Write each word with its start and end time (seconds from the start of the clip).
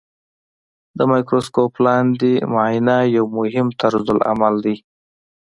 د 0.97 0.99
مایکروسکوپ 1.11 1.73
لاندې 1.85 2.31
معاینه 2.53 2.97
یو 3.15 3.25
مهم 3.37 3.67
طرزالعمل 3.81 4.55
دی. 4.65 4.75